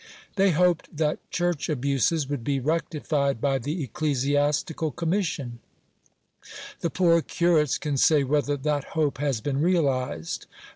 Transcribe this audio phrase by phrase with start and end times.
[0.35, 5.59] They hoped that Church abuses would be rectified by the Ecclesiastical Commission:
[6.79, 10.47] the poor curates can say whether that hope has been realized.